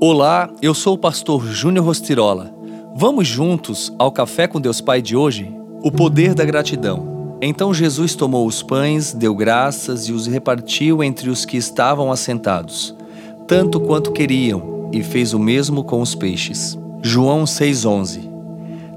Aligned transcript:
Olá, 0.00 0.50
eu 0.60 0.74
sou 0.74 0.94
o 0.94 0.98
pastor 0.98 1.46
Júnior 1.46 1.86
Rostirola. 1.86 2.52
Vamos 2.96 3.28
juntos 3.28 3.92
ao 3.96 4.10
Café 4.10 4.48
com 4.48 4.60
Deus 4.60 4.80
Pai 4.80 5.00
de 5.00 5.16
hoje? 5.16 5.54
O 5.82 5.90
poder 5.90 6.34
da 6.34 6.44
gratidão. 6.44 7.38
Então 7.40 7.72
Jesus 7.72 8.14
tomou 8.14 8.46
os 8.46 8.60
pães, 8.62 9.14
deu 9.14 9.34
graças 9.34 10.08
e 10.08 10.12
os 10.12 10.26
repartiu 10.26 11.02
entre 11.02 11.30
os 11.30 11.44
que 11.44 11.56
estavam 11.56 12.10
assentados, 12.10 12.94
tanto 13.46 13.80
quanto 13.80 14.12
queriam, 14.12 14.90
e 14.92 15.02
fez 15.02 15.32
o 15.32 15.38
mesmo 15.38 15.84
com 15.84 16.02
os 16.02 16.14
peixes. 16.14 16.76
João 17.00 17.44
6,11 17.44 18.28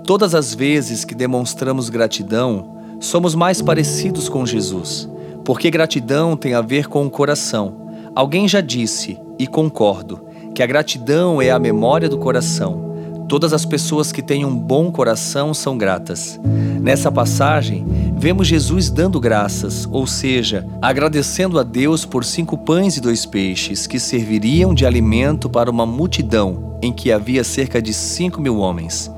Todas 0.03 0.33
as 0.33 0.53
vezes 0.53 1.05
que 1.05 1.13
demonstramos 1.13 1.89
gratidão, 1.89 2.75
somos 2.99 3.35
mais 3.35 3.61
parecidos 3.61 4.27
com 4.27 4.45
Jesus, 4.45 5.07
porque 5.45 5.69
gratidão 5.69 6.35
tem 6.35 6.55
a 6.55 6.61
ver 6.61 6.87
com 6.87 7.05
o 7.05 7.09
coração. 7.09 7.87
Alguém 8.15 8.47
já 8.47 8.61
disse, 8.61 9.19
e 9.37 9.45
concordo, 9.45 10.26
que 10.57 10.63
a 10.63 10.65
gratidão 10.65 11.39
é 11.39 11.51
a 11.51 11.59
memória 11.59 12.09
do 12.09 12.17
coração. 12.17 13.27
Todas 13.29 13.53
as 13.53 13.63
pessoas 13.63 14.11
que 14.11 14.23
têm 14.23 14.43
um 14.43 14.57
bom 14.57 14.91
coração 14.91 15.53
são 15.53 15.77
gratas. 15.77 16.39
Nessa 16.81 17.11
passagem, 17.11 17.85
vemos 18.17 18.47
Jesus 18.47 18.89
dando 18.89 19.19
graças, 19.19 19.87
ou 19.91 20.07
seja, 20.07 20.65
agradecendo 20.81 21.59
a 21.59 21.63
Deus 21.63 22.05
por 22.05 22.25
cinco 22.25 22.57
pães 22.57 22.97
e 22.97 23.01
dois 23.01 23.23
peixes 23.23 23.85
que 23.85 23.99
serviriam 23.99 24.73
de 24.73 24.83
alimento 24.83 25.47
para 25.47 25.69
uma 25.69 25.85
multidão 25.85 26.79
em 26.81 26.91
que 26.91 27.11
havia 27.11 27.43
cerca 27.43 27.79
de 27.79 27.93
cinco 27.93 28.41
mil 28.41 28.57
homens. 28.57 29.11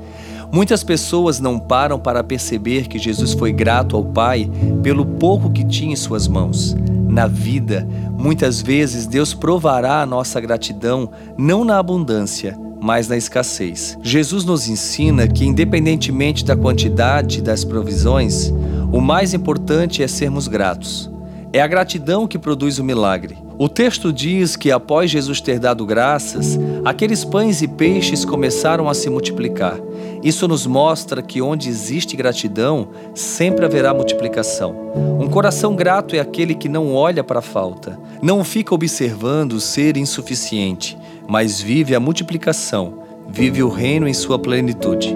Muitas 0.52 0.84
pessoas 0.84 1.40
não 1.40 1.58
param 1.58 1.98
para 1.98 2.22
perceber 2.22 2.86
que 2.86 2.98
Jesus 2.98 3.32
foi 3.32 3.50
grato 3.50 3.96
ao 3.96 4.04
Pai 4.04 4.50
pelo 4.82 5.06
pouco 5.06 5.48
que 5.48 5.64
tinha 5.64 5.94
em 5.94 5.96
suas 5.96 6.28
mãos. 6.28 6.76
Na 7.10 7.26
vida, 7.26 7.86
muitas 8.16 8.62
vezes 8.62 9.04
Deus 9.04 9.34
provará 9.34 10.00
a 10.00 10.06
nossa 10.06 10.40
gratidão 10.40 11.10
não 11.36 11.64
na 11.64 11.76
abundância, 11.76 12.56
mas 12.80 13.08
na 13.08 13.16
escassez. 13.16 13.98
Jesus 14.00 14.44
nos 14.44 14.68
ensina 14.68 15.26
que, 15.26 15.44
independentemente 15.44 16.44
da 16.44 16.56
quantidade 16.56 17.42
das 17.42 17.64
provisões, 17.64 18.54
o 18.92 19.00
mais 19.00 19.34
importante 19.34 20.04
é 20.04 20.08
sermos 20.08 20.46
gratos. 20.46 21.10
É 21.52 21.60
a 21.60 21.66
gratidão 21.66 22.28
que 22.28 22.38
produz 22.38 22.78
o 22.78 22.84
milagre. 22.84 23.49
O 23.60 23.68
texto 23.68 24.10
diz 24.10 24.56
que, 24.56 24.70
após 24.72 25.10
Jesus 25.10 25.38
ter 25.38 25.58
dado 25.58 25.84
graças, 25.84 26.58
aqueles 26.82 27.26
pães 27.26 27.60
e 27.60 27.68
peixes 27.68 28.24
começaram 28.24 28.88
a 28.88 28.94
se 28.94 29.10
multiplicar. 29.10 29.78
Isso 30.22 30.48
nos 30.48 30.66
mostra 30.66 31.20
que 31.20 31.42
onde 31.42 31.68
existe 31.68 32.16
gratidão, 32.16 32.88
sempre 33.14 33.66
haverá 33.66 33.92
multiplicação. 33.92 34.74
Um 35.20 35.28
coração 35.28 35.76
grato 35.76 36.16
é 36.16 36.20
aquele 36.20 36.54
que 36.54 36.70
não 36.70 36.94
olha 36.94 37.22
para 37.22 37.40
a 37.40 37.42
falta, 37.42 38.00
não 38.22 38.42
fica 38.42 38.74
observando 38.74 39.60
ser 39.60 39.98
insuficiente, 39.98 40.96
mas 41.28 41.60
vive 41.60 41.94
a 41.94 42.00
multiplicação, 42.00 43.02
vive 43.28 43.62
o 43.62 43.68
reino 43.68 44.08
em 44.08 44.14
sua 44.14 44.38
plenitude. 44.38 45.14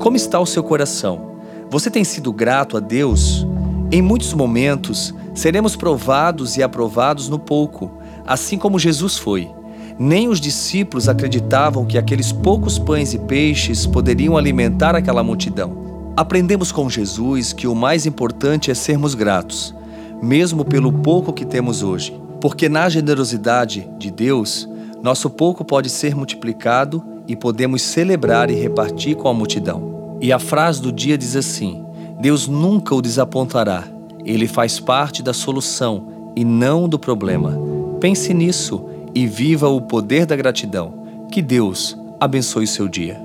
Como 0.00 0.16
está 0.16 0.40
o 0.40 0.46
seu 0.46 0.64
coração? 0.64 1.36
Você 1.70 1.88
tem 1.88 2.02
sido 2.02 2.32
grato 2.32 2.76
a 2.76 2.80
Deus? 2.80 3.46
Em 3.92 4.02
muitos 4.02 4.34
momentos, 4.34 5.14
seremos 5.32 5.76
provados 5.76 6.56
e 6.56 6.62
aprovados 6.62 7.28
no 7.28 7.38
pouco, 7.38 7.92
assim 8.26 8.58
como 8.58 8.80
Jesus 8.80 9.16
foi. 9.16 9.48
Nem 9.96 10.28
os 10.28 10.40
discípulos 10.40 11.08
acreditavam 11.08 11.86
que 11.86 11.96
aqueles 11.96 12.32
poucos 12.32 12.80
pães 12.80 13.14
e 13.14 13.18
peixes 13.18 13.86
poderiam 13.86 14.36
alimentar 14.36 14.96
aquela 14.96 15.22
multidão. 15.22 16.12
Aprendemos 16.16 16.72
com 16.72 16.90
Jesus 16.90 17.52
que 17.52 17.68
o 17.68 17.76
mais 17.76 18.06
importante 18.06 18.72
é 18.72 18.74
sermos 18.74 19.14
gratos, 19.14 19.72
mesmo 20.20 20.64
pelo 20.64 20.92
pouco 20.92 21.32
que 21.32 21.44
temos 21.44 21.82
hoje, 21.82 22.18
porque 22.40 22.68
na 22.68 22.88
generosidade 22.88 23.88
de 23.98 24.10
Deus, 24.10 24.68
nosso 25.00 25.30
pouco 25.30 25.64
pode 25.64 25.88
ser 25.90 26.16
multiplicado 26.16 27.04
e 27.28 27.36
podemos 27.36 27.82
celebrar 27.82 28.50
e 28.50 28.54
repartir 28.54 29.14
com 29.14 29.28
a 29.28 29.34
multidão. 29.34 30.16
E 30.20 30.32
a 30.32 30.38
frase 30.38 30.82
do 30.82 30.90
dia 30.90 31.16
diz 31.16 31.36
assim: 31.36 31.85
Deus 32.18 32.48
nunca 32.48 32.94
o 32.94 33.02
desapontará, 33.02 33.84
ele 34.24 34.48
faz 34.48 34.80
parte 34.80 35.22
da 35.22 35.32
solução 35.32 36.32
e 36.34 36.44
não 36.44 36.88
do 36.88 36.98
problema. 36.98 37.58
Pense 38.00 38.34
nisso 38.34 38.84
e 39.14 39.26
viva 39.26 39.68
o 39.68 39.80
poder 39.80 40.26
da 40.26 40.34
gratidão. 40.34 40.92
Que 41.30 41.40
Deus 41.40 41.96
abençoe 42.20 42.66
seu 42.66 42.88
dia. 42.88 43.20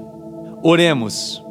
Oremos. 0.61 1.43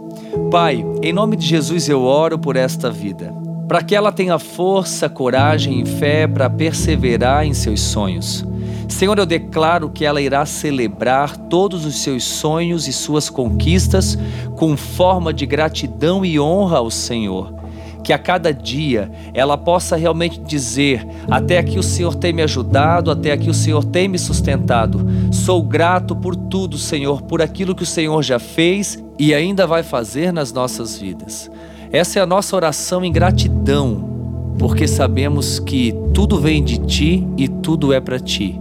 Pai, 0.50 0.84
em 1.02 1.12
nome 1.12 1.36
de 1.36 1.46
Jesus 1.46 1.88
eu 1.88 2.02
oro 2.02 2.38
por 2.38 2.56
esta 2.56 2.90
vida, 2.90 3.34
para 3.66 3.82
que 3.82 3.94
ela 3.94 4.12
tenha 4.12 4.38
força, 4.38 5.08
coragem 5.08 5.80
e 5.80 5.86
fé 5.86 6.26
para 6.26 6.48
perseverar 6.48 7.44
em 7.44 7.52
seus 7.52 7.80
sonhos. 7.80 8.44
Senhor, 8.90 9.18
eu 9.18 9.24
declaro 9.24 9.88
que 9.88 10.04
ela 10.04 10.20
irá 10.20 10.44
celebrar 10.44 11.36
todos 11.36 11.86
os 11.86 12.02
seus 12.02 12.24
sonhos 12.24 12.88
e 12.88 12.92
suas 12.92 13.30
conquistas 13.30 14.18
com 14.56 14.76
forma 14.76 15.32
de 15.32 15.46
gratidão 15.46 16.24
e 16.24 16.38
honra 16.38 16.78
ao 16.78 16.90
Senhor 16.90 17.60
que 18.02 18.12
a 18.12 18.18
cada 18.18 18.52
dia 18.52 19.10
ela 19.32 19.56
possa 19.56 19.94
realmente 19.94 20.40
dizer: 20.40 21.06
até 21.30 21.58
aqui 21.58 21.78
o 21.78 21.82
Senhor 21.82 22.14
tem 22.14 22.32
me 22.32 22.42
ajudado, 22.42 23.10
até 23.10 23.32
aqui 23.32 23.48
o 23.48 23.54
Senhor 23.54 23.84
tem 23.84 24.08
me 24.08 24.18
sustentado. 24.18 25.06
Sou 25.30 25.62
grato 25.62 26.16
por 26.16 26.34
tudo, 26.34 26.76
Senhor, 26.78 27.22
por 27.22 27.40
aquilo 27.40 27.74
que 27.74 27.82
o 27.82 27.86
Senhor 27.86 28.22
já 28.22 28.38
fez 28.38 29.02
e 29.18 29.34
ainda 29.34 29.66
vai 29.66 29.82
fazer 29.82 30.32
nas 30.32 30.52
nossas 30.52 30.98
vidas. 30.98 31.50
Essa 31.92 32.18
é 32.18 32.22
a 32.22 32.26
nossa 32.26 32.56
oração 32.56 33.04
em 33.04 33.12
gratidão, 33.12 34.54
porque 34.58 34.88
sabemos 34.88 35.58
que 35.58 35.94
tudo 36.14 36.40
vem 36.40 36.64
de 36.64 36.78
ti 36.78 37.26
e 37.36 37.48
tudo 37.48 37.92
é 37.92 38.00
para 38.00 38.18
ti. 38.18 38.60